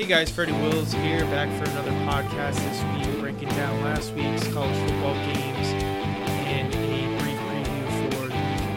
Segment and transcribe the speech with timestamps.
[0.00, 4.50] Hey guys, Freddy Wills here, back for another podcast this week, breaking down last week's
[4.50, 5.66] college football games
[6.48, 8.28] and a brief preview for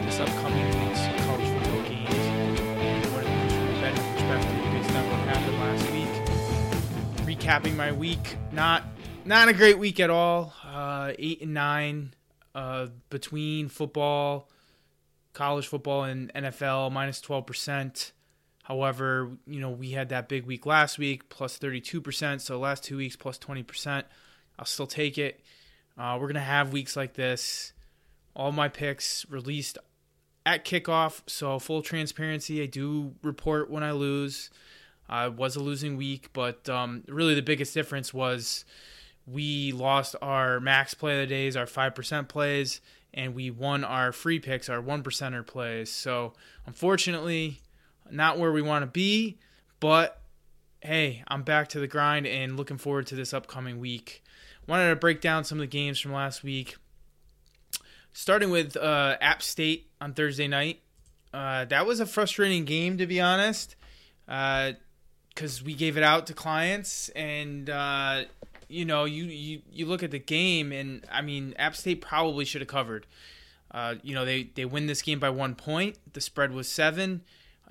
[0.06, 5.10] this upcoming week's college football games what it means from a betting perspective based on
[5.10, 5.92] what happened last
[7.26, 7.38] week.
[7.38, 8.84] Recapping my week, not
[9.24, 10.54] not a great week at all.
[10.62, 12.14] Uh, eight and nine
[12.54, 14.50] uh, between football,
[15.32, 18.12] college football, and NFL, minus twelve percent.
[18.64, 22.42] However, you know, we had that big week last week, plus 32%.
[22.42, 24.04] So last two weeks, plus 20%.
[24.58, 25.42] I'll still take it.
[25.98, 27.74] Uh, we're going to have weeks like this.
[28.36, 29.78] All my picks released
[30.46, 31.22] at kickoff.
[31.28, 34.50] So full transparency, I do report when I lose.
[35.10, 38.64] Uh, was a losing week, but um, really the biggest difference was
[39.28, 42.80] we lost our max play of the days, our 5% plays,
[43.14, 45.92] and we won our free picks, our 1%er plays.
[45.92, 46.34] So
[46.66, 47.60] unfortunately,
[48.10, 49.38] not where we want to be,
[49.80, 50.22] but
[50.82, 54.24] hey, I'm back to the grind and looking forward to this upcoming week.
[54.68, 56.76] Wanted to break down some of the games from last week.
[58.12, 60.82] Starting with uh, App State on Thursday night.
[61.34, 63.76] Uh, that was a frustrating game, to be honest,
[64.26, 68.24] because uh, we gave it out to clients, and uh,
[68.68, 72.46] you know, you, you you look at the game, and I mean, App State probably
[72.46, 73.08] should have covered.
[73.72, 75.98] Uh, you know, they they win this game by one point.
[76.14, 77.22] The spread was seven.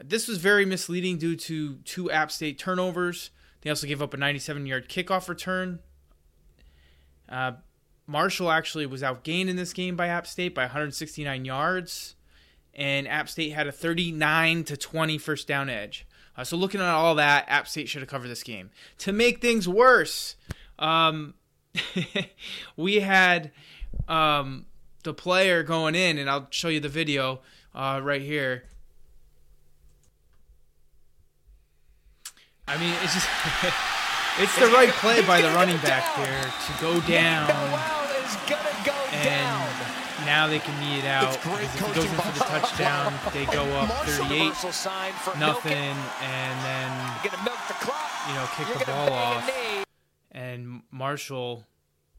[0.05, 3.31] This was very misleading due to two App State turnovers.
[3.61, 5.79] They also gave up a 97 yard kickoff return.
[7.29, 7.53] Uh,
[8.07, 12.17] Marshall actually was outgained in this game by App State by 169 yards,
[12.75, 16.07] and App State had a 39 to 20 first down edge.
[16.37, 18.71] Uh, so looking at all that, App State should have covered this game.
[18.99, 20.37] To make things worse,
[20.79, 21.35] um,
[22.77, 23.53] we had
[24.09, 24.67] um,
[25.05, 27.41] the player going in, and I'll show you the video
[27.75, 28.65] uh, right here.
[32.69, 33.29] I mean, it's just
[34.39, 37.51] it's the right play by the running back there to go down,
[39.13, 41.35] and now they can knee it out.
[41.35, 46.91] If he goes in for the touchdown, they go up 38 nothing, and then
[48.29, 49.85] you know kick the ball off,
[50.31, 51.65] and Marshall,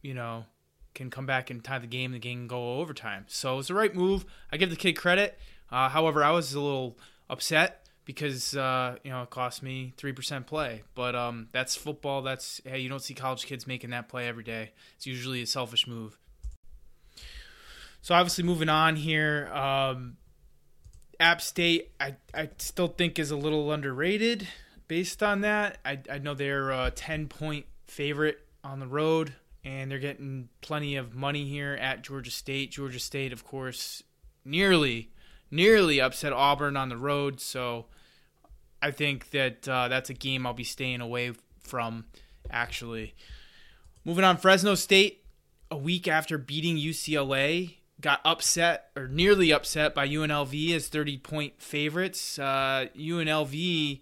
[0.01, 0.45] you know,
[0.93, 2.11] can come back and tie the game.
[2.11, 3.25] The game can go overtime.
[3.29, 4.25] So it's the right move.
[4.51, 5.39] I give the kid credit.
[5.71, 6.97] Uh, however, I was a little
[7.29, 10.83] upset because uh, you know it cost me three percent play.
[10.95, 12.21] But um, that's football.
[12.21, 14.71] That's hey, you don't see college kids making that play every day.
[14.95, 16.17] It's usually a selfish move.
[18.01, 20.17] So obviously, moving on here, um,
[21.19, 24.47] App State, I I still think is a little underrated
[24.87, 25.77] based on that.
[25.85, 29.33] I I know they're a ten point favorite on the road.
[29.65, 32.71] And they're getting plenty of money here at Georgia State.
[32.71, 34.03] Georgia State, of course,
[34.43, 35.09] nearly
[35.53, 37.39] nearly upset Auburn on the road.
[37.39, 37.85] So
[38.81, 42.05] I think that uh, that's a game I'll be staying away from,
[42.49, 43.15] actually.
[44.03, 45.23] Moving on, Fresno State,
[45.71, 51.61] a week after beating UCLA, got upset or nearly upset by UNLV as 30 point
[51.61, 52.37] favorites.
[52.37, 54.01] Uh, UNLV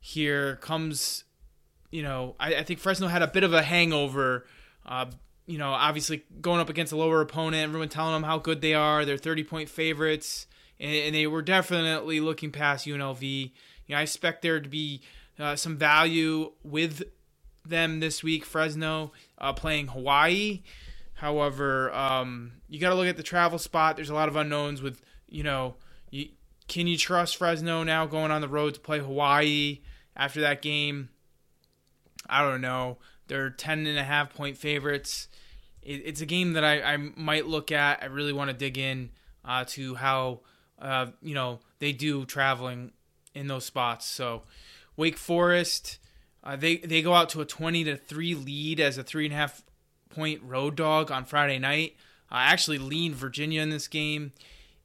[0.00, 1.24] here comes,
[1.90, 4.44] you know, I, I, think Fresno had a bit of a hangover.
[4.84, 5.06] Uh,
[5.46, 8.74] you know, obviously going up against a lower opponent, everyone telling them how good they
[8.74, 9.06] are.
[9.06, 10.46] They're 30 point favorites,
[10.80, 13.22] and, and they were definitely looking past UNLV.
[13.22, 13.50] You
[13.88, 15.02] know, I expect there to be
[15.38, 17.02] uh, some value with
[17.64, 18.44] them this week.
[18.44, 20.62] Fresno uh, playing Hawaii.
[21.14, 23.96] However, um, you got to look at the travel spot.
[23.96, 25.74] There's a lot of unknowns with, you know,
[26.10, 26.28] you,
[26.68, 29.80] can you trust Fresno now going on the road to play Hawaii
[30.16, 31.08] after that game?
[32.28, 32.98] I don't know.
[33.26, 35.28] They're 10 and a half point favorites.
[35.82, 38.02] It, it's a game that I, I might look at.
[38.02, 39.10] I really want to dig in
[39.44, 40.40] uh, to how,
[40.80, 42.92] uh, you know, they do traveling
[43.34, 44.06] in those spots.
[44.06, 44.42] So
[44.96, 45.98] Wake Forest,
[46.42, 49.34] uh, they they go out to a twenty to three lead as a three and
[49.34, 49.62] a half
[50.10, 51.96] point road dog on Friday night.
[52.30, 54.32] I actually leaned Virginia in this game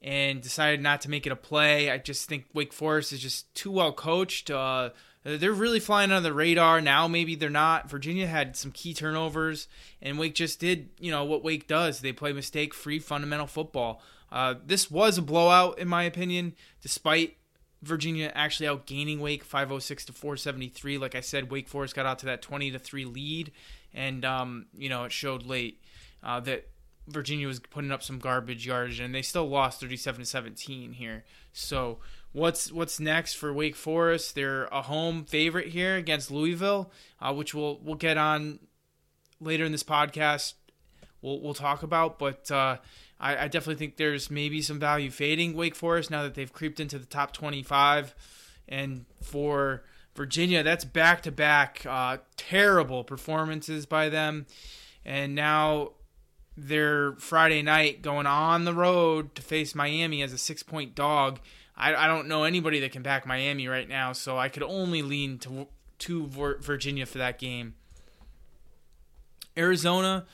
[0.02, 1.90] and decided not to make it a play.
[1.90, 4.50] I just think Wake Forest is just too well coached.
[4.50, 4.90] Uh,
[5.24, 7.08] they're really flying under the radar now.
[7.08, 7.88] Maybe they're not.
[7.88, 9.66] Virginia had some key turnovers,
[10.02, 12.00] and Wake just did, you know, what Wake does.
[12.00, 14.02] They play mistake-free fundamental football.
[14.34, 17.36] Uh, this was a blowout, in my opinion, despite
[17.82, 20.98] Virginia actually outgaining Wake 506 to 473.
[20.98, 23.52] Like I said, Wake Forest got out to that 20 to 3 lead,
[23.94, 25.80] and um, you know it showed late
[26.24, 26.66] uh, that
[27.06, 31.24] Virginia was putting up some garbage yardage, and they still lost 37 to 17 here.
[31.52, 32.00] So
[32.32, 34.34] what's what's next for Wake Forest?
[34.34, 36.90] They're a home favorite here against Louisville,
[37.20, 38.58] uh, which we'll we'll get on
[39.40, 40.54] later in this podcast.
[41.22, 42.78] We'll we'll talk about, but uh,
[43.20, 46.80] I, I, definitely think there's maybe some value fading Wake Forest now that they've creeped
[46.80, 48.14] into the top 25,
[48.68, 49.84] and for
[50.14, 51.86] Virginia, that's back to back
[52.36, 54.46] terrible performances by them,
[55.04, 55.92] and now
[56.56, 61.40] they're Friday night going on the road to face Miami as a six point dog.
[61.76, 65.02] I, I don't know anybody that can back Miami right now, so I could only
[65.02, 65.66] lean to
[66.00, 66.26] to
[66.60, 67.74] Virginia for that game.
[69.56, 70.26] Arizona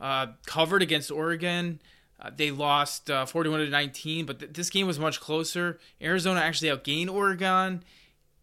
[0.00, 1.80] uh, covered against Oregon.
[2.22, 5.80] Uh, they lost uh, 41 to 19, but th- this game was much closer.
[6.00, 7.82] Arizona actually outgained Oregon.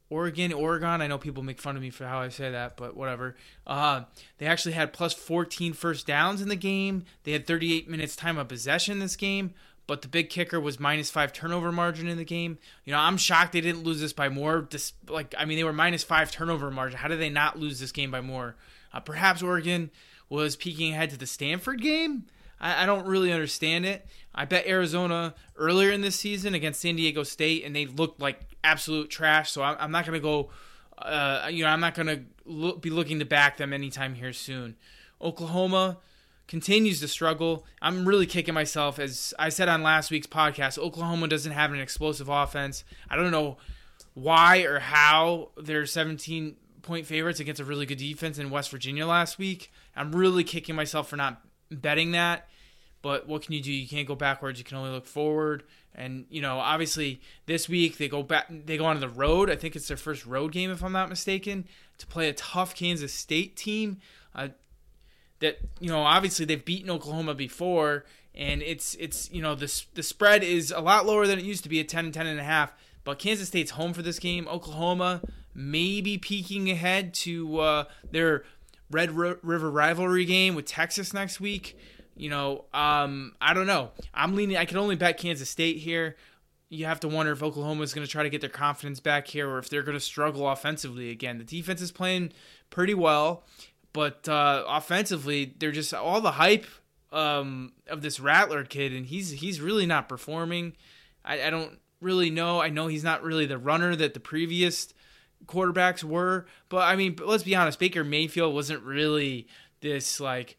[0.09, 1.01] Oregon, Oregon.
[1.01, 3.35] I know people make fun of me for how I say that, but whatever.
[3.65, 4.03] Uh,
[4.37, 7.05] they actually had plus 14 first downs in the game.
[7.23, 9.53] They had 38 minutes time of possession in this game,
[9.87, 12.57] but the big kicker was minus five turnover margin in the game.
[12.85, 14.67] You know, I'm shocked they didn't lose this by more.
[15.07, 16.97] Like, I mean, they were minus five turnover margin.
[16.97, 18.55] How did they not lose this game by more?
[18.91, 19.91] Uh, perhaps Oregon
[20.27, 22.25] was peeking ahead to the Stanford game.
[22.59, 24.05] I, I don't really understand it.
[24.33, 28.39] I bet Arizona earlier in this season against San Diego State, and they looked like
[28.63, 29.51] absolute trash.
[29.51, 30.49] So I'm, I'm not going to go.
[30.97, 34.75] Uh, you know, I'm not going to be looking to back them anytime here soon.
[35.21, 35.97] Oklahoma
[36.47, 37.65] continues to struggle.
[37.81, 38.99] I'm really kicking myself.
[38.99, 42.83] As I said on last week's podcast, Oklahoma doesn't have an explosive offense.
[43.09, 43.57] I don't know
[44.13, 49.05] why or how they're 17 point favorites against a really good defense in West Virginia
[49.05, 49.71] last week.
[49.95, 51.41] I'm really kicking myself for not
[51.71, 52.47] betting that.
[53.01, 53.71] But what can you do?
[53.71, 54.59] You can't go backwards.
[54.59, 55.63] You can only look forward.
[55.95, 58.47] And you know, obviously, this week they go back.
[58.49, 59.49] They go on the road.
[59.49, 61.65] I think it's their first road game, if I'm not mistaken,
[61.97, 63.97] to play a tough Kansas State team.
[64.35, 64.49] Uh,
[65.39, 68.05] that you know, obviously they've beaten Oklahoma before,
[68.35, 71.63] and it's it's you know the the spread is a lot lower than it used
[71.63, 72.73] to be at 10 and 10 and a half.
[73.03, 74.47] But Kansas State's home for this game.
[74.47, 75.21] Oklahoma
[75.55, 78.43] maybe peeking ahead to uh, their
[78.91, 81.77] Red River rivalry game with Texas next week.
[82.15, 83.91] You know, um, I don't know.
[84.13, 84.57] I'm leaning.
[84.57, 86.17] I can only bet Kansas State here.
[86.69, 89.27] You have to wonder if Oklahoma is going to try to get their confidence back
[89.27, 91.37] here, or if they're going to struggle offensively again.
[91.37, 92.33] The defense is playing
[92.69, 93.43] pretty well,
[93.93, 96.65] but uh, offensively, they're just all the hype
[97.11, 100.73] um, of this Rattler kid, and he's he's really not performing.
[101.23, 102.61] I, I don't really know.
[102.61, 104.93] I know he's not really the runner that the previous
[105.45, 106.45] quarterbacks were.
[106.69, 109.47] But I mean, let's be honest, Baker Mayfield wasn't really
[109.81, 110.57] this like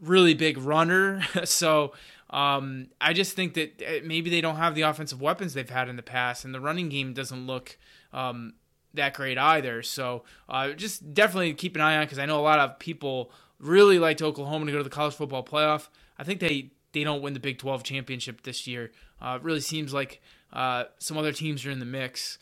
[0.00, 1.22] really big runner.
[1.44, 1.92] so
[2.30, 5.88] um, I just think that uh, maybe they don't have the offensive weapons they've had
[5.88, 7.78] in the past, and the running game doesn't look
[8.12, 8.54] um,
[8.94, 9.82] that great either.
[9.82, 13.30] So uh, just definitely keep an eye on because I know a lot of people
[13.60, 15.88] really liked Oklahoma to go to the college football playoff.
[16.18, 18.92] I think they they don't win the Big 12 championship this year.
[19.20, 20.22] Uh, it really seems like
[20.52, 22.38] uh, some other teams are in the mix.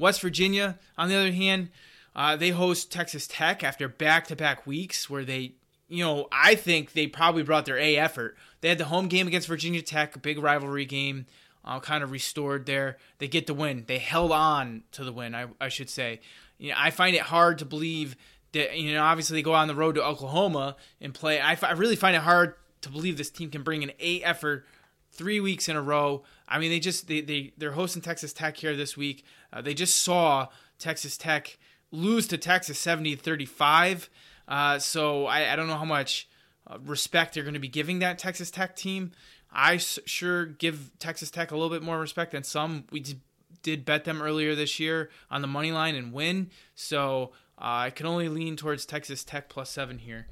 [0.00, 1.68] West Virginia, on the other hand,
[2.16, 5.52] uh, they host Texas Tech after back to back weeks where they,
[5.88, 8.36] you know, I think they probably brought their A effort.
[8.62, 11.26] They had the home game against Virginia Tech, a big rivalry game,
[11.64, 12.96] uh, kind of restored there.
[13.18, 13.84] They get the win.
[13.86, 16.20] They held on to the win, I, I should say.
[16.58, 18.16] You know, I find it hard to believe
[18.52, 21.40] that, you know, obviously they go on the road to Oklahoma and play.
[21.40, 24.66] I, I really find it hard to believe this team can bring an A effort
[25.12, 26.22] three weeks in a row.
[26.48, 29.24] I mean, they just they they they're hosting Texas Tech here this week.
[29.52, 30.48] Uh, they just saw
[30.78, 31.58] Texas Tech
[31.92, 34.10] lose to Texas 70 35.
[34.48, 36.28] Uh, so I, I, don't know how much
[36.66, 39.12] uh, respect they're going to be giving that Texas Tech team.
[39.52, 42.84] I s- sure give Texas Tech a little bit more respect than some.
[42.90, 43.20] We d-
[43.62, 46.50] did bet them earlier this year on the money line and win.
[46.74, 50.26] So uh, I can only lean towards Texas Tech plus seven here.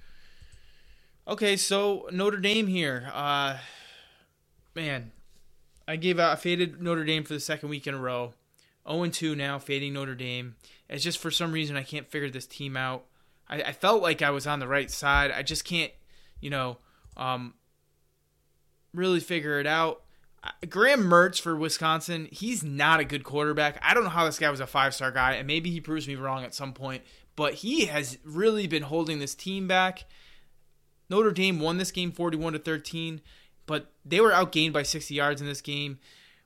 [1.28, 3.11] Okay, so Notre Dame here.
[4.78, 5.11] Man,
[5.88, 8.35] I gave out I faded Notre Dame for the second week in a row.
[8.88, 10.54] 0 2 now, fading Notre Dame.
[10.88, 13.04] It's just for some reason I can't figure this team out.
[13.49, 15.32] I, I felt like I was on the right side.
[15.32, 15.90] I just can't,
[16.40, 16.78] you know,
[17.16, 17.54] um,
[18.94, 20.04] really figure it out.
[20.68, 23.80] Graham Mertz for Wisconsin, he's not a good quarterback.
[23.82, 26.06] I don't know how this guy was a five star guy, and maybe he proves
[26.06, 27.02] me wrong at some point,
[27.35, 30.04] but he has really been holding this team back.
[31.11, 33.20] Notre Dame won this game 41 to 13,
[33.68, 36.00] but they were outgained by 60 yards in this game.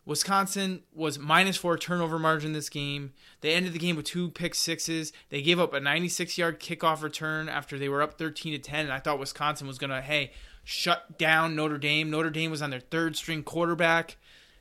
[0.05, 3.13] Wisconsin was minus four turnover margin this game.
[3.41, 5.13] They ended the game with two pick sixes.
[5.31, 8.87] They gave up a 96 yard kickoff return after they were up 13 to 10.
[8.87, 10.33] And I thought Wisconsin was going to, hey,
[10.65, 12.11] shut down Notre Dame.
[12.11, 14.17] Notre Dame was on their third string quarterback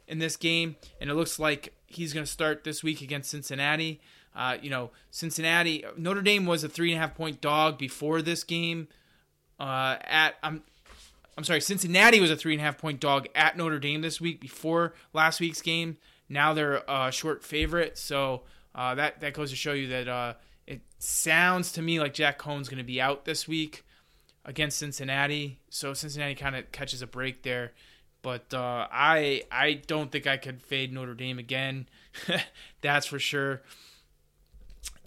[0.07, 0.75] in this game.
[0.99, 3.99] And it looks like he's going to start this week against Cincinnati.
[4.35, 8.21] Uh, you know, Cincinnati, Notre Dame was a three and a half point dog before
[8.21, 8.87] this game.
[9.59, 10.63] Uh, at I'm,
[11.37, 14.19] I'm sorry, Cincinnati was a three and a half point dog at Notre Dame this
[14.19, 15.97] week before last week's game.
[16.27, 18.43] Now they're a short favorite, so
[18.75, 20.33] uh, that that goes to show you that uh,
[20.67, 23.85] it sounds to me like Jack Coan's going to be out this week
[24.45, 25.59] against Cincinnati.
[25.69, 27.73] So Cincinnati kind of catches a break there.
[28.21, 31.87] But uh, I I don't think I could fade Notre Dame again.
[32.81, 33.61] That's for sure.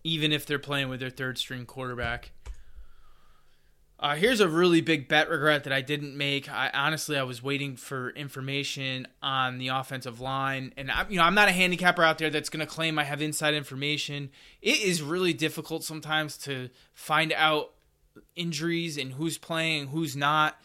[0.02, 2.32] Even if they're playing with their third string quarterback.
[3.98, 6.50] Uh, here's a really big bet regret that I didn't make.
[6.50, 11.22] I honestly I was waiting for information on the offensive line, and I, you know
[11.22, 14.30] I'm not a handicapper out there that's going to claim I have inside information.
[14.60, 17.70] It is really difficult sometimes to find out
[18.34, 20.56] injuries and who's playing, who's not.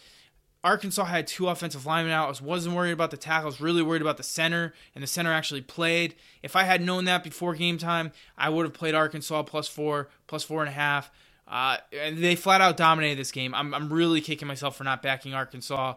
[0.62, 2.42] Arkansas had two offensive linemen out.
[2.42, 3.44] I wasn't worried about the tackle.
[3.44, 6.16] I was really worried about the center, and the center actually played.
[6.44, 10.10] If I had known that before game time, I would have played Arkansas plus four,
[10.28, 11.12] plus four and a half.
[11.50, 13.56] Uh, and they flat out dominated this game.
[13.56, 15.96] I'm, I'm really kicking myself for not backing Arkansas,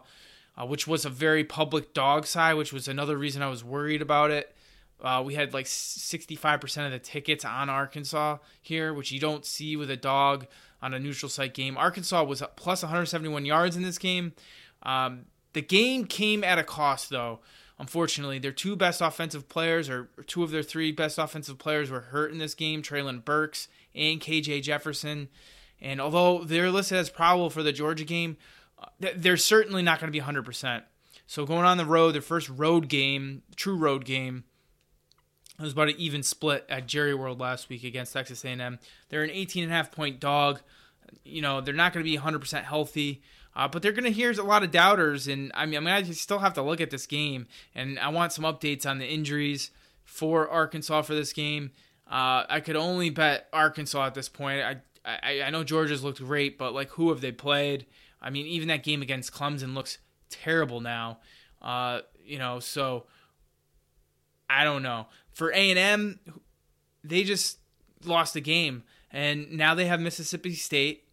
[0.57, 4.01] uh, which was a very public dog side, which was another reason I was worried
[4.01, 4.55] about it.
[5.01, 9.75] Uh, we had like 65% of the tickets on Arkansas here, which you don't see
[9.75, 10.47] with a dog
[10.81, 11.77] on a neutral site game.
[11.77, 14.33] Arkansas was plus 171 yards in this game.
[14.81, 17.39] Um, the game came at a cost, though.
[17.79, 22.01] Unfortunately, their two best offensive players, or two of their three best offensive players, were
[22.01, 25.29] hurt in this game Treylon Burks and KJ Jefferson.
[25.81, 28.37] And although they're listed as probable for the Georgia game,
[28.79, 30.83] uh, they're certainly not going to be 100%.
[31.25, 34.43] So going on the road, their first road game, true road game,
[35.59, 38.79] it was about an even split at Jerry World last week against Texas A&M.
[39.09, 40.61] They're an 18 and a half point dog.
[41.23, 43.21] You know, they're not going to be 100% healthy.
[43.55, 45.93] Uh, but they're going to hear a lot of doubters, and I mean, I mean,
[45.93, 47.45] I still have to look at this game,
[47.75, 49.69] and I want some updates on the injuries
[50.03, 51.71] for Arkansas for this game.
[52.07, 54.61] Uh, I could only bet Arkansas at this point.
[54.61, 57.85] I, I I know Georgia's looked great, but like, who have they played?
[58.21, 59.97] I mean, even that game against Clemson looks
[60.29, 61.19] terrible now.
[61.61, 63.05] Uh, you know, so
[64.49, 65.07] I don't know.
[65.31, 66.19] For A and M,
[67.03, 67.59] they just
[68.05, 71.05] lost the game, and now they have Mississippi State,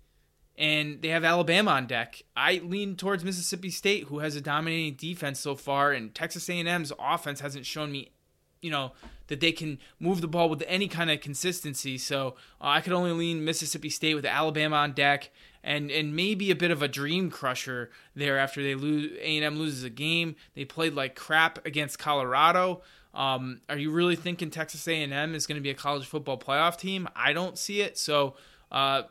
[0.59, 2.23] and they have Alabama on deck.
[2.37, 6.93] I lean towards Mississippi State, who has a dominating defense so far, and Texas A&M's
[6.99, 8.13] offense hasn't shown me,
[8.61, 8.93] you know,
[9.31, 11.97] that they can move the ball with any kind of consistency.
[11.97, 15.31] So uh, I could only lean Mississippi State with Alabama on deck,
[15.63, 19.17] and and maybe a bit of a dream crusher there after they lose.
[19.21, 20.35] A&M loses a game.
[20.55, 22.83] They played like crap against Colorado.
[23.15, 26.77] Um, are you really thinking Texas A&M is going to be a college football playoff
[26.77, 27.09] team?
[27.15, 27.99] I don't see it.
[27.99, 28.35] So,
[28.71, 29.03] uh,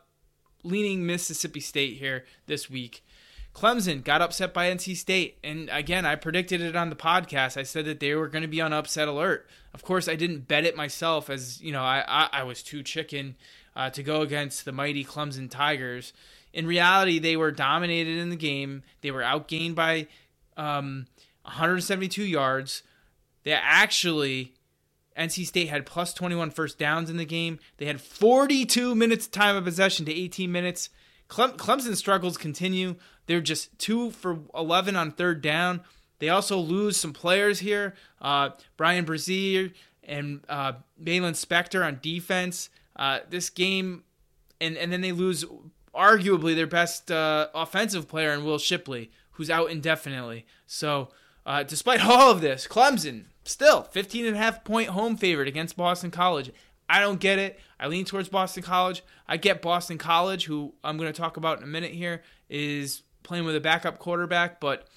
[0.64, 3.04] leaning Mississippi State here this week.
[3.60, 7.58] Clemson got upset by NC State, and again, I predicted it on the podcast.
[7.58, 9.50] I said that they were going to be on upset alert.
[9.74, 12.84] Of course, I didn't bet it myself, as you know, I I, I was too
[12.84, 13.36] chicken
[13.76, 16.14] uh, to go against the mighty Clemson Tigers.
[16.54, 18.82] In reality, they were dominated in the game.
[19.02, 20.08] They were outgained by
[20.56, 21.08] um,
[21.44, 22.84] 172 yards.
[23.44, 24.54] They actually
[25.18, 27.60] NC State had plus 21 first downs in the game.
[27.76, 30.90] They had 42 minutes time of possession to 18 minutes.
[31.30, 32.96] Clem- Clemson struggles continue.
[33.28, 35.82] They're just two for 11 on third down.
[36.18, 37.96] They also lose some players here.
[38.22, 42.70] Uh, Bryan Bresee and uh, Baylon Spector on defense.
[42.96, 44.04] Uh, this game,
[44.60, 45.46] and, and then they lose
[45.96, 50.46] arguably their best uh, offensive player in Will Shipley, who's out indefinitely.
[50.68, 51.10] So,
[51.46, 55.78] uh, despite all of this, Clemson still 15 and a half point home favorite against
[55.78, 56.52] Boston College.
[56.90, 57.60] I don't get it.
[57.80, 59.04] I lean towards Boston College.
[59.28, 63.04] I get Boston College, who I'm going to talk about in a minute here, is
[63.24, 64.88] playing with a backup quarterback, but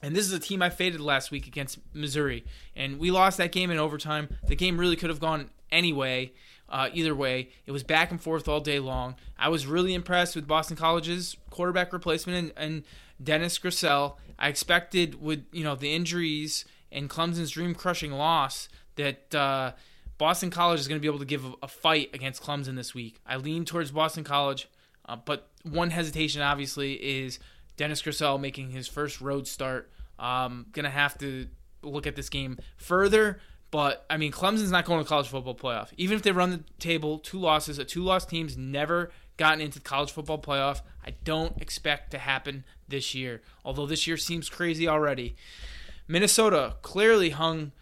[0.00, 2.44] and this is a team I faded last week against Missouri,
[2.76, 4.28] and we lost that game in overtime.
[4.46, 6.32] The game really could have gone anyway.
[6.68, 9.16] Uh, either way, it was back and forth all day long.
[9.38, 12.82] I was really impressed with Boston College's quarterback replacement and, and
[13.22, 14.16] Dennis Grosel.
[14.38, 19.72] I expected with you know the injuries and Clemson's dream crushing loss that uh,
[20.18, 23.20] Boston College is going to be able to give a, fight against Clemson this week.
[23.24, 24.68] I lean towards Boston College,
[25.06, 27.38] uh, but one hesitation obviously is
[27.76, 29.90] Dennis Grosel making his first road start.
[30.18, 31.46] Um, gonna have to
[31.82, 33.40] look at this game further.
[33.70, 35.88] But I mean, Clemson's not going to college football playoff.
[35.96, 39.84] Even if they run the table, two losses, a two-loss team's never gotten into the
[39.84, 40.80] college football playoff.
[41.04, 43.42] I don't expect to happen this year.
[43.64, 45.36] Although this year seems crazy already.
[46.06, 47.72] Minnesota clearly hung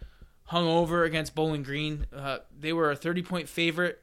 [0.47, 2.07] hung over against Bowling Green.
[2.15, 4.01] Uh, they were a 30 point favorite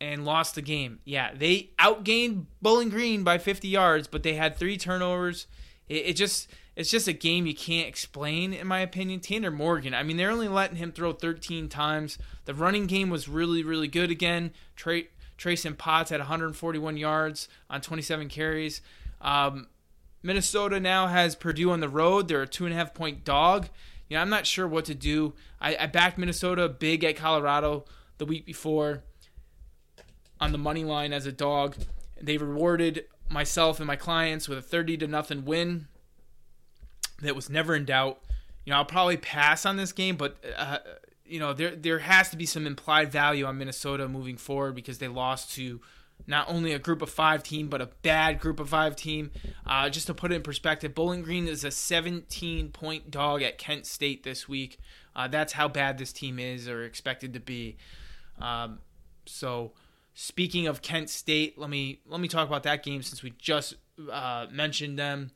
[0.00, 1.00] and lost the game.
[1.04, 5.46] Yeah, they outgained Bowling Green by 50 yards, but they had three turnovers.
[5.88, 9.20] It, it just it's just a game you can't explain, in my opinion.
[9.20, 12.16] Tanner Morgan, I mean, they're only letting him throw 13 times.
[12.46, 14.52] The running game was really, really good again.
[14.76, 15.06] Trace
[15.36, 18.82] Trayson Potts had 141 yards on 27 carries.
[19.22, 19.68] Um,
[20.22, 22.28] Minnesota now has Purdue on the road.
[22.28, 23.68] They're a two and a half point dog.
[24.10, 25.34] You know, I'm not sure what to do.
[25.60, 27.84] I, I backed Minnesota big at Colorado
[28.18, 29.04] the week before
[30.40, 31.76] on the money line as a dog.
[32.20, 35.86] They rewarded myself and my clients with a 30 to nothing win
[37.22, 38.20] that was never in doubt.
[38.64, 40.78] You know, I'll probably pass on this game, but uh,
[41.24, 44.98] you know, there there has to be some implied value on Minnesota moving forward because
[44.98, 45.80] they lost to
[46.26, 49.30] not only a group of five team, but a bad group of five team.
[49.66, 53.58] Uh, just to put it in perspective, Bowling Green is a 17 point dog at
[53.58, 54.78] Kent State this week.
[55.14, 57.76] Uh, that's how bad this team is or expected to be.
[58.40, 58.78] Um,
[59.26, 59.72] so,
[60.14, 63.74] speaking of Kent State, let me let me talk about that game since we just
[64.10, 65.30] uh, mentioned them.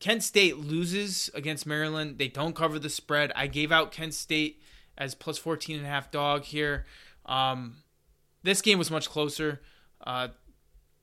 [0.00, 2.18] Kent State loses against Maryland.
[2.18, 3.30] They don't cover the spread.
[3.36, 4.60] I gave out Kent State
[4.98, 6.86] as plus 14 and a half dog here.
[7.24, 7.76] Um,
[8.42, 9.60] this game was much closer.
[10.02, 10.28] Uh,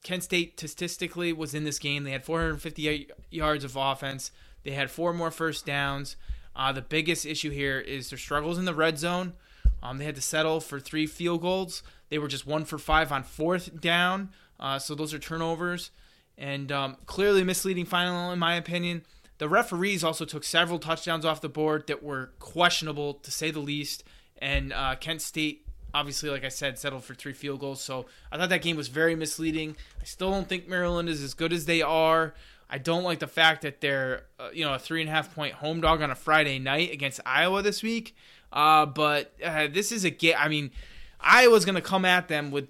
[0.04, 2.04] Kent State statistically was in this game.
[2.04, 4.32] They had 458 yards of offense.
[4.64, 6.16] They had four more first downs.
[6.56, 9.34] Uh, the biggest issue here is their struggles in the red zone.
[9.82, 11.84] Um, they had to settle for three field goals.
[12.10, 14.30] They were just one for five on fourth down.
[14.60, 15.92] Uh, so those are turnovers.
[16.38, 19.04] And um, clearly misleading final, in my opinion.
[19.38, 23.60] The referees also took several touchdowns off the board that were questionable, to say the
[23.60, 24.04] least.
[24.38, 27.82] And uh, Kent State obviously, like I said, settled for three field goals.
[27.82, 29.76] So I thought that game was very misleading.
[30.00, 32.34] I still don't think Maryland is as good as they are.
[32.70, 35.34] I don't like the fact that they're, uh, you know, a three and a half
[35.34, 38.16] point home dog on a Friday night against Iowa this week.
[38.54, 40.36] Uh, but uh, this is a game.
[40.38, 40.72] I mean,
[41.20, 42.68] Iowa's going to come at them with,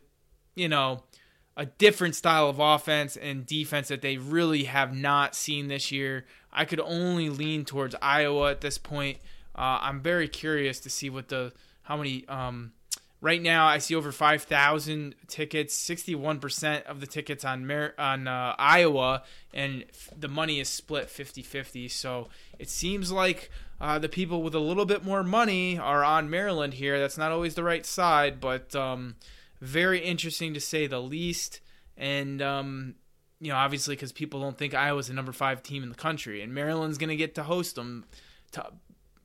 [0.55, 1.03] you know,
[1.57, 6.25] a different style of offense and defense that they really have not seen this year.
[6.51, 9.17] I could only lean towards Iowa at this point.
[9.53, 12.71] Uh, I'm very curious to see what the how many um,
[13.21, 18.55] Right now, I see over 5,000 tickets, 61% of the tickets on Mar- on uh,
[18.57, 21.89] Iowa, and f- the money is split 50 50.
[21.89, 23.51] So it seems like
[23.81, 26.97] uh, the people with a little bit more money are on Maryland here.
[26.97, 29.15] That's not always the right side, but um,
[29.59, 31.59] very interesting to say the least.
[31.97, 32.95] And, um,
[33.41, 36.41] you know, obviously, because people don't think Iowa's the number five team in the country,
[36.41, 38.05] and Maryland's going to get to host them
[38.53, 38.65] to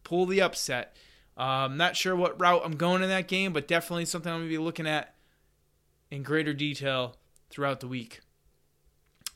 [0.02, 0.96] pull the upset.
[1.36, 4.48] Um, not sure what route I'm going in that game, but definitely something I'm going
[4.48, 5.14] to be looking at
[6.10, 7.16] in greater detail
[7.50, 8.20] throughout the week.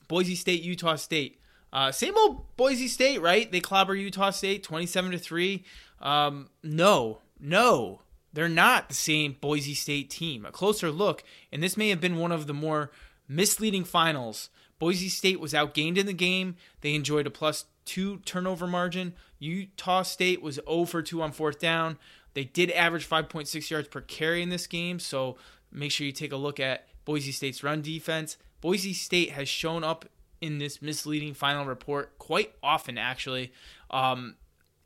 [0.07, 1.41] Boise State, Utah State.
[1.73, 3.51] Uh, same old Boise State, right?
[3.51, 5.65] They clobber Utah State 27 to 3.
[6.01, 8.01] Um, no, no,
[8.33, 10.47] they're not the same Boise State team.
[10.47, 12.91] A closer look, and this may have been one of the more
[13.29, 14.49] misleading finals.
[14.79, 16.57] Boise State was outgained in the game.
[16.81, 19.15] They enjoyed a plus two turnover margin.
[19.39, 21.99] Utah State was 0 for 2 on fourth down.
[22.35, 25.37] They did average 5.6 yards per carry in this game, so
[25.73, 28.37] make sure you take a look at Boise State's run defense.
[28.61, 30.05] Boise State has shown up
[30.41, 33.53] in this misleading final report quite often, actually.
[33.91, 34.37] Um,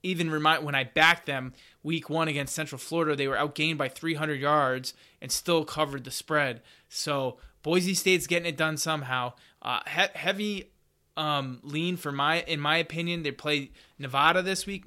[0.02, 3.88] even remind when I backed them week one against Central Florida, they were outgained by
[3.88, 6.62] 300 yards and still covered the spread.
[6.88, 9.34] So Boise State's getting it done somehow.
[9.60, 10.70] Uh, he- heavy
[11.16, 13.22] um, lean for my in my opinion.
[13.22, 14.84] They play Nevada this week,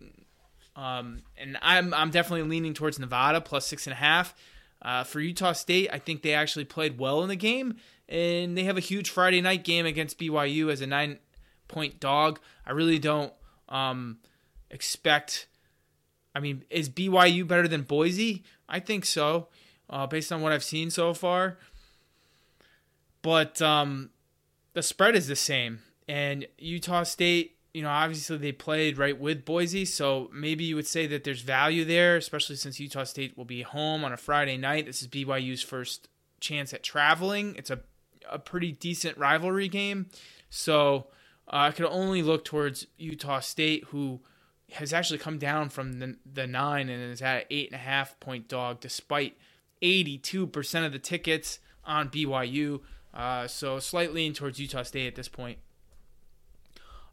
[0.75, 4.33] um, and I'm I'm definitely leaning towards Nevada plus six and a half.
[4.81, 8.63] Uh, for Utah State, I think they actually played well in the game, and they
[8.63, 11.19] have a huge Friday night game against BYU as a nine
[11.67, 12.39] point dog.
[12.65, 13.33] I really don't
[13.69, 14.19] um,
[14.69, 15.47] expect.
[16.35, 18.43] I mean, is BYU better than Boise?
[18.67, 19.47] I think so,
[19.89, 21.57] uh, based on what I've seen so far.
[23.21, 24.11] But um,
[24.73, 25.79] the spread is the same.
[26.07, 30.87] And Utah State, you know, obviously they played right with Boise, so maybe you would
[30.87, 34.57] say that there's value there, especially since Utah State will be home on a Friday
[34.57, 34.85] night.
[34.85, 36.07] This is BYU's first
[36.39, 37.55] chance at traveling.
[37.57, 37.79] It's a
[38.31, 40.07] a pretty decent rivalry game,
[40.49, 41.07] so
[41.47, 44.21] uh, I could only look towards Utah State, who
[44.71, 47.83] has actually come down from the, the nine and is at an eight and a
[47.83, 49.37] half point dog, despite
[49.81, 52.81] 82% of the tickets on BYU.
[53.13, 55.59] Uh, so slightly in towards Utah State at this point.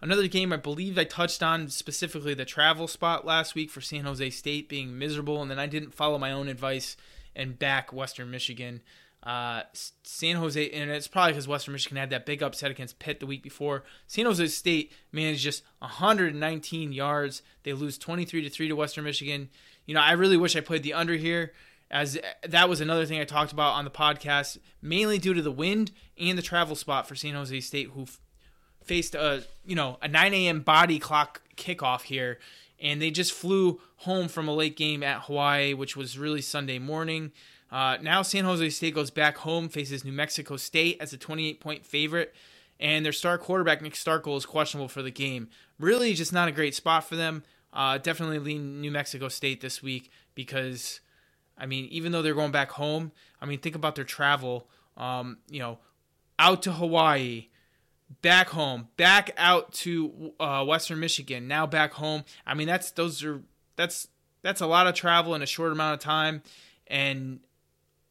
[0.02, 4.04] Another game I believe I touched on specifically the travel spot last week for San
[4.04, 6.96] Jose State being miserable, and then I didn't follow my own advice
[7.36, 8.82] and back Western Michigan.
[9.22, 9.62] Uh,
[10.02, 13.26] San Jose, and it's probably because Western Michigan had that big upset against Pitt the
[13.26, 13.84] week before.
[14.08, 17.42] San Jose State managed just 119 yards.
[17.62, 19.50] They lose 23 to three to Western Michigan.
[19.86, 21.52] You know, I really wish I played the under here,
[21.92, 25.52] as that was another thing I talked about on the podcast, mainly due to the
[25.52, 28.06] wind and the travel spot for San Jose State, who
[28.84, 30.60] faced a you know a 9 a.m.
[30.60, 32.38] body clock kickoff here,
[32.80, 36.78] and they just flew home from a late game at Hawaii, which was really Sunday
[36.78, 37.32] morning.
[37.70, 41.60] Uh, now San Jose State goes back home, faces New Mexico State as a 28
[41.60, 42.34] point favorite,
[42.78, 45.48] and their star quarterback Nick Starkel is questionable for the game.
[45.78, 47.42] Really, just not a great spot for them.
[47.72, 51.00] Uh, definitely lean New Mexico State this week because,
[51.56, 54.68] I mean, even though they're going back home, I mean, think about their travel.
[54.98, 55.78] Um, you know,
[56.38, 57.48] out to Hawaii,
[58.20, 62.24] back home, back out to uh, Western Michigan, now back home.
[62.46, 63.42] I mean, that's those are
[63.76, 64.08] that's
[64.42, 66.42] that's a lot of travel in a short amount of time,
[66.86, 67.40] and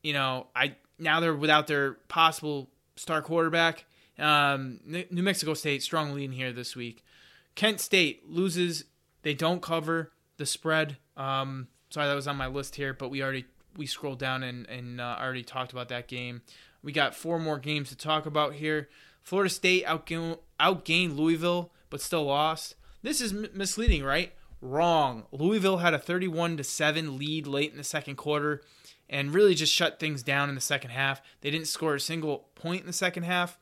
[0.01, 3.85] you know, I now they're without their possible star quarterback.
[4.17, 7.03] Um, New Mexico State strong lead here this week.
[7.55, 8.85] Kent State loses.
[9.23, 10.97] They don't cover the spread.
[11.17, 13.45] Um, sorry, that was on my list here, but we already
[13.77, 16.41] we scrolled down and and uh, already talked about that game.
[16.83, 18.89] We got four more games to talk about here.
[19.23, 22.75] Florida State outgained, outgained Louisville, but still lost.
[23.01, 24.33] This is m- misleading, right?
[24.61, 25.25] Wrong.
[25.31, 28.61] Louisville had a 31 to 7 lead late in the second quarter
[29.09, 31.21] and really just shut things down in the second half.
[31.41, 33.57] They didn't score a single point in the second half.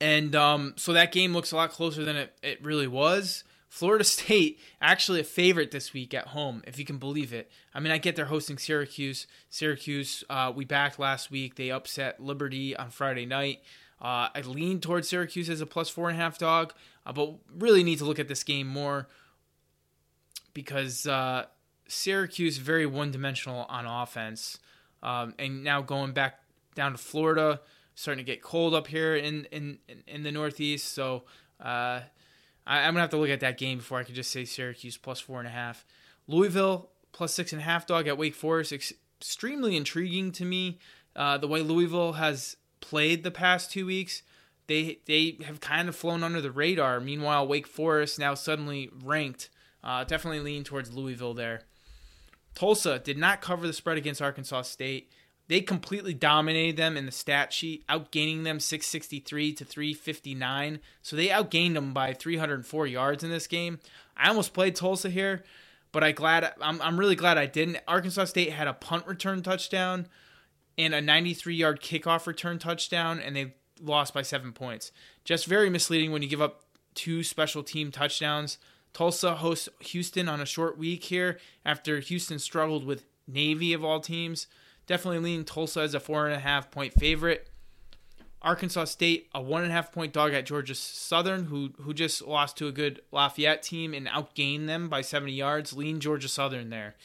[0.00, 3.44] And um, so that game looks a lot closer than it, it really was.
[3.78, 7.48] Florida State actually a favorite this week at home, if you can believe it.
[7.72, 9.28] I mean, I get they're hosting Syracuse.
[9.50, 11.54] Syracuse, uh, we backed last week.
[11.54, 13.60] They upset Liberty on Friday night.
[14.00, 16.72] Uh, I lean towards Syracuse as a plus four and a half dog,
[17.06, 19.06] uh, but really need to look at this game more
[20.54, 21.44] because uh,
[21.86, 24.58] Syracuse very one dimensional on offense,
[25.04, 26.40] um, and now going back
[26.74, 27.60] down to Florida,
[27.94, 30.92] starting to get cold up here in in in the Northeast.
[30.92, 31.24] So
[31.60, 32.00] uh,
[32.68, 34.98] I, am gonna have to look at that game before I could just say Syracuse
[34.98, 35.86] plus four and a half.
[36.26, 38.72] Louisville plus six and a half dog at Wake Forest.
[38.72, 40.78] Ex- extremely intriguing to me.
[41.16, 44.22] Uh, the way Louisville has played the past two weeks,
[44.66, 47.00] they they have kind of flown under the radar.
[47.00, 49.48] Meanwhile, Wake Forest now suddenly ranked.
[49.82, 51.62] Uh, definitely lean towards Louisville there.
[52.54, 55.10] Tulsa did not cover the spread against Arkansas State.
[55.48, 60.80] They completely dominated them in the stat sheet, outgaining them 663 to 359.
[61.02, 63.80] So they outgained them by 304 yards in this game.
[64.16, 65.44] I almost played Tulsa here,
[65.90, 67.78] but I glad I'm, I'm really glad I didn't.
[67.88, 70.06] Arkansas State had a punt return touchdown
[70.76, 74.92] and a 93 yard kickoff return touchdown, and they lost by seven points.
[75.24, 78.58] Just very misleading when you give up two special team touchdowns
[78.92, 84.00] Tulsa hosts Houston on a short week here after Houston struggled with Navy of all
[84.00, 84.46] teams.
[84.88, 87.48] Definitely leaning Tulsa as a four and a half point favorite.
[88.40, 92.22] Arkansas State, a one and a half point dog at Georgia Southern, who who just
[92.22, 95.74] lost to a good Lafayette team and outgained them by 70 yards.
[95.74, 96.96] Lean Georgia Southern there.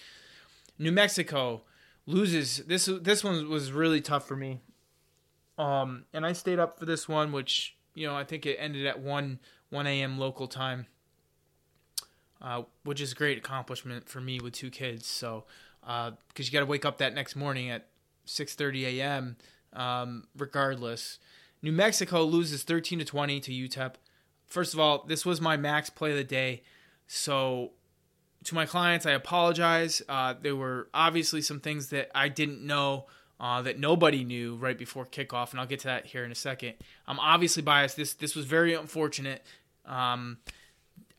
[0.79, 1.63] New Mexico
[2.05, 2.57] loses.
[2.57, 4.61] This this one was really tough for me.
[5.57, 8.85] Um, and I stayed up for this one, which you know I think it ended
[8.85, 9.39] at one
[9.71, 10.17] 1 a.m.
[10.17, 10.85] local time
[12.43, 15.07] uh, which is a great accomplishment for me with two kids.
[15.07, 15.45] So,
[15.81, 17.87] because uh, you got to wake up that next morning at
[18.27, 19.37] 6:30 a.m.
[19.71, 21.19] Um, regardless,
[21.61, 23.93] New Mexico loses 13 to 20 to UTEP.
[24.45, 26.63] First of all, this was my max play of the day,
[27.07, 27.71] so
[28.43, 30.01] to my clients, I apologize.
[30.07, 33.07] Uh, there were obviously some things that I didn't know.
[33.39, 36.35] Uh, that nobody knew right before kickoff, and I'll get to that here in a
[36.35, 36.75] second.
[37.07, 37.97] I'm obviously biased.
[37.97, 39.43] This this was very unfortunate
[39.85, 40.37] um,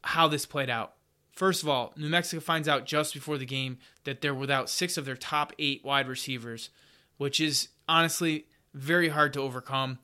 [0.03, 0.93] how this played out.
[1.35, 4.97] First of all, New Mexico finds out just before the game that they're without six
[4.97, 6.70] of their top eight wide receivers,
[7.16, 9.99] which is honestly very hard to overcome.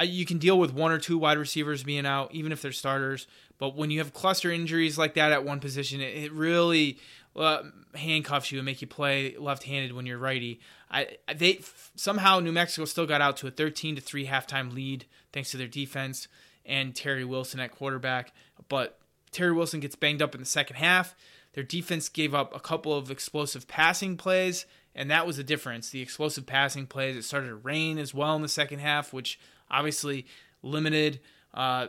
[0.00, 3.26] You can deal with one or two wide receivers being out, even if they're starters.
[3.58, 6.98] But when you have cluster injuries like that at one position, it really
[7.36, 10.60] uh, handcuffs you and make you play left-handed when you're righty.
[10.90, 11.60] I they
[11.96, 15.56] somehow New Mexico still got out to a 13 to three halftime lead thanks to
[15.56, 16.28] their defense
[16.64, 18.32] and Terry Wilson at quarterback.
[18.68, 18.99] But
[19.32, 21.14] Terry Wilson gets banged up in the second half.
[21.52, 25.90] Their defense gave up a couple of explosive passing plays, and that was the difference.
[25.90, 27.16] The explosive passing plays.
[27.16, 29.38] It started to rain as well in the second half, which
[29.70, 30.26] obviously
[30.62, 31.20] limited
[31.54, 31.88] uh,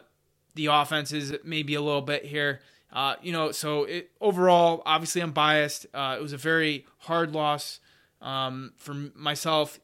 [0.56, 2.62] the offenses maybe a little bit here.
[2.92, 5.86] Uh, you know, so it, overall, obviously, I'm biased.
[5.94, 7.80] Uh, it was a very hard loss
[8.22, 9.80] um, for myself.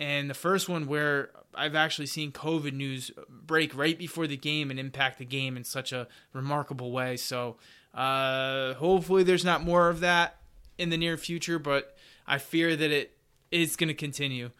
[0.00, 4.70] And the first one where I've actually seen COVID news break right before the game
[4.70, 7.16] and impact the game in such a remarkable way.
[7.16, 7.56] So
[7.94, 10.36] uh, hopefully there's not more of that
[10.78, 13.16] in the near future, but I fear that it
[13.50, 14.50] is going to continue.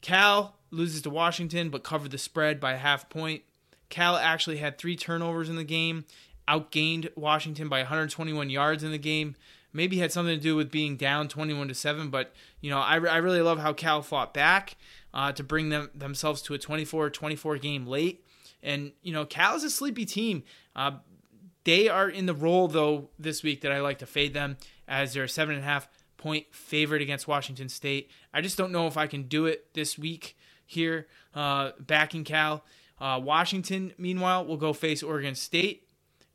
[0.00, 3.42] Cal loses to Washington but covered the spread by a half point.
[3.88, 6.04] Cal actually had three turnovers in the game,
[6.48, 9.36] outgained Washington by 121 yards in the game.
[9.72, 12.94] Maybe had something to do with being down 21 to 7, but you know, I,
[12.94, 14.76] I really love how Cal fought back
[15.14, 18.24] uh, to bring them themselves to a 24-24 game late.
[18.62, 20.42] And, you know, Cal is a sleepy team.
[20.76, 20.92] Uh,
[21.64, 24.56] they are in the role, though, this week that I like to fade them
[24.88, 28.10] as they're seven and a half point favorite against Washington State.
[28.32, 32.64] I just don't know if I can do it this week here, uh, backing Cal.
[33.00, 35.88] Uh, Washington, meanwhile, will go face Oregon State,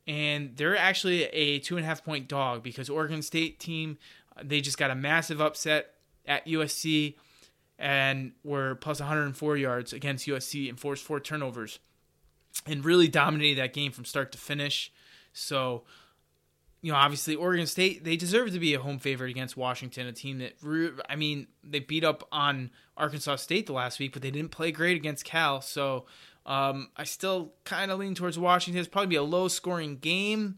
[0.07, 3.97] and they're actually a two and a half point dog because Oregon State team
[4.43, 5.93] they just got a massive upset
[6.25, 7.15] at USC
[7.77, 11.79] and were plus 104 yards against USC and forced four turnovers
[12.65, 14.91] and really dominated that game from start to finish.
[15.33, 15.83] So,
[16.81, 20.13] you know, obviously Oregon State they deserve to be a home favorite against Washington, a
[20.13, 20.53] team that
[21.09, 24.71] I mean they beat up on Arkansas State the last week, but they didn't play
[24.71, 25.61] great against Cal.
[25.61, 26.05] So
[26.45, 28.79] um, I still kind of lean towards Washington.
[28.79, 30.57] It's probably be a low scoring game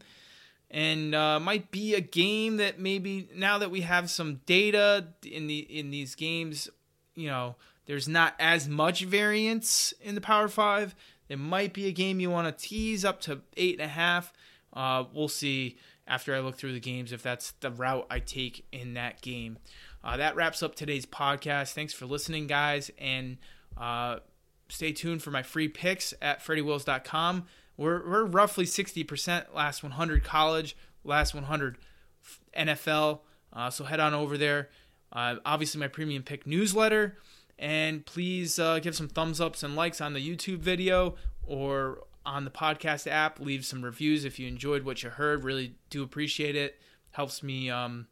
[0.70, 5.46] and uh, might be a game that maybe now that we have some data in
[5.46, 6.68] the in these games,
[7.14, 10.94] you know, there's not as much variance in the Power Five.
[11.28, 14.32] It might be a game you want to tease up to eight and a half.
[14.72, 18.66] Uh, we'll see after I look through the games if that's the route I take
[18.72, 19.58] in that game.
[20.04, 21.72] Uh, that wraps up today's podcast.
[21.72, 23.38] Thanks for listening, guys, and
[23.76, 24.18] uh,
[24.68, 27.46] stay tuned for my free picks at freddywills.com.
[27.76, 31.78] We're, we're roughly 60% last 100 college, last 100
[32.56, 33.20] NFL.
[33.52, 34.68] Uh, so head on over there.
[35.12, 37.16] Uh, obviously, my premium pick newsletter.
[37.58, 42.44] And please uh, give some thumbs ups and likes on the YouTube video or on
[42.44, 43.40] the podcast app.
[43.40, 45.44] Leave some reviews if you enjoyed what you heard.
[45.44, 46.80] Really do appreciate it.
[47.12, 48.06] Helps me um,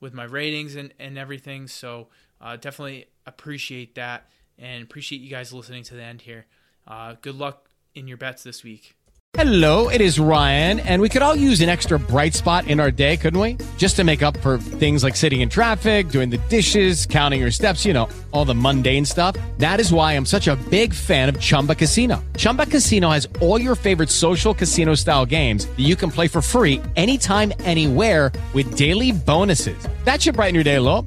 [0.00, 1.66] with my ratings and, and everything.
[1.66, 2.08] So
[2.40, 4.28] uh, definitely appreciate that
[4.62, 6.46] and appreciate you guys listening to the end here.
[6.86, 8.94] Uh, good luck in your bets this week.
[9.34, 12.90] Hello, it is Ryan, and we could all use an extra bright spot in our
[12.90, 13.56] day, couldn't we?
[13.78, 17.50] Just to make up for things like sitting in traffic, doing the dishes, counting your
[17.50, 19.34] steps, you know, all the mundane stuff.
[19.56, 22.22] That is why I'm such a big fan of Chumba Casino.
[22.36, 26.42] Chumba Casino has all your favorite social casino style games that you can play for
[26.42, 29.88] free anytime, anywhere with daily bonuses.
[30.04, 31.06] That should brighten your day a little.